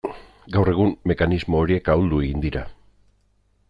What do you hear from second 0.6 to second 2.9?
egun mekanismo horiek ahuldu egin dira.